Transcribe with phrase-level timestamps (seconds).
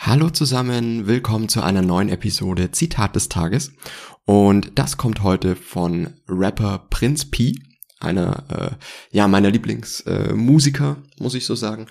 [0.00, 3.72] Hallo zusammen, willkommen zu einer neuen Episode Zitat des Tages.
[4.24, 7.56] Und das kommt heute von Rapper Prinz P,
[7.98, 11.86] einer äh, ja meiner Lieblingsmusiker, äh, muss ich so sagen.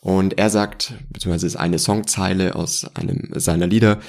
[0.00, 4.00] Und er sagt, beziehungsweise ist eine Songzeile aus einem seiner Lieder: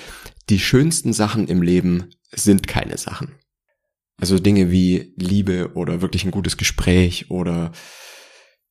[0.49, 3.35] Die schönsten Sachen im Leben sind keine Sachen.
[4.17, 7.71] Also Dinge wie Liebe oder wirklich ein gutes Gespräch oder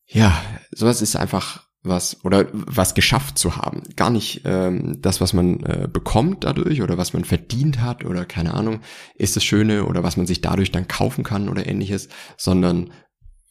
[0.07, 0.43] ja,
[0.73, 3.82] sowas ist einfach was oder was geschafft zu haben.
[3.96, 8.25] Gar nicht ähm, das, was man äh, bekommt dadurch oder was man verdient hat oder
[8.25, 8.81] keine Ahnung,
[9.17, 12.93] ist das Schöne oder was man sich dadurch dann kaufen kann oder ähnliches, sondern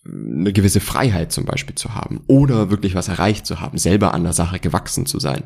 [0.05, 4.23] eine gewisse Freiheit zum Beispiel zu haben oder wirklich was erreicht zu haben, selber an
[4.23, 5.43] der Sache gewachsen zu sein,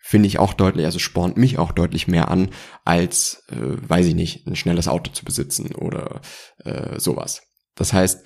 [0.00, 2.50] finde ich auch deutlich, also spornt mich auch deutlich mehr an,
[2.84, 6.20] als, äh, weiß ich nicht, ein schnelles Auto zu besitzen oder
[6.64, 7.42] äh, sowas.
[7.74, 8.24] Das heißt,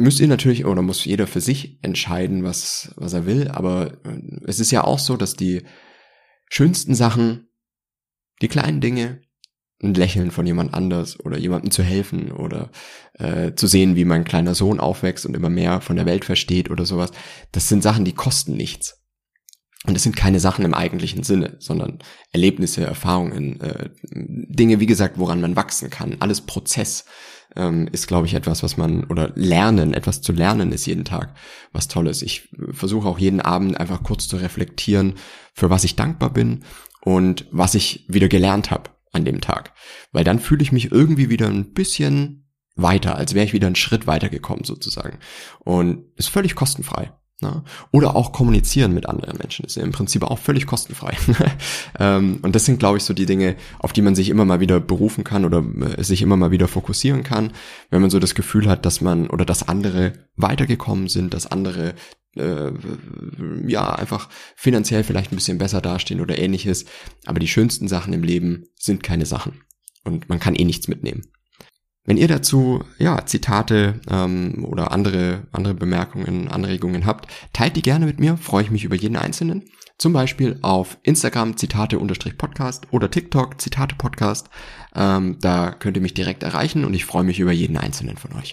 [0.00, 4.20] müsst ihr natürlich oder muss jeder für sich entscheiden, was, was er will, aber äh,
[4.46, 5.62] es ist ja auch so, dass die
[6.50, 7.48] schönsten Sachen,
[8.42, 9.22] die kleinen Dinge,
[9.82, 12.70] ein Lächeln von jemand anders oder jemandem zu helfen oder
[13.14, 16.70] äh, zu sehen, wie mein kleiner Sohn aufwächst und immer mehr von der Welt versteht
[16.70, 17.12] oder sowas,
[17.52, 18.99] das sind Sachen, die kosten nichts.
[19.86, 22.00] Und es sind keine Sachen im eigentlichen Sinne, sondern
[22.32, 26.16] Erlebnisse, Erfahrungen, äh, Dinge, wie gesagt, woran man wachsen kann.
[26.20, 27.06] Alles Prozess
[27.56, 31.34] ähm, ist, glaube ich, etwas, was man, oder lernen, etwas zu lernen ist jeden Tag
[31.72, 32.20] was Tolles.
[32.20, 35.14] Ich versuche auch jeden Abend einfach kurz zu reflektieren,
[35.54, 36.64] für was ich dankbar bin
[37.00, 39.72] und was ich wieder gelernt habe an dem Tag.
[40.12, 43.76] Weil dann fühle ich mich irgendwie wieder ein bisschen weiter, als wäre ich wieder einen
[43.76, 45.18] Schritt weitergekommen sozusagen.
[45.60, 47.12] Und ist völlig kostenfrei.
[47.42, 47.62] Ne?
[47.90, 51.16] Oder auch kommunizieren mit anderen Menschen ist ja im Prinzip auch völlig kostenfrei.
[51.98, 54.60] ähm, und das sind, glaube ich, so die Dinge, auf die man sich immer mal
[54.60, 55.64] wieder berufen kann oder
[55.96, 57.52] äh, sich immer mal wieder fokussieren kann,
[57.90, 61.94] wenn man so das Gefühl hat, dass man oder dass andere weitergekommen sind, dass andere
[62.36, 62.72] äh,
[63.66, 66.84] ja einfach finanziell vielleicht ein bisschen besser dastehen oder ähnliches.
[67.26, 69.62] Aber die schönsten Sachen im Leben sind keine Sachen.
[70.04, 71.30] Und man kann eh nichts mitnehmen.
[72.04, 78.06] Wenn ihr dazu ja Zitate ähm, oder andere andere Bemerkungen, Anregungen habt, teilt die gerne
[78.06, 78.36] mit mir.
[78.36, 79.64] Freue ich mich über jeden einzelnen.
[79.98, 84.48] Zum Beispiel auf Instagram Zitate-Podcast oder TikTok Zitate Podcast.
[84.94, 88.32] Ähm, da könnt ihr mich direkt erreichen und ich freue mich über jeden einzelnen von
[88.32, 88.48] euch.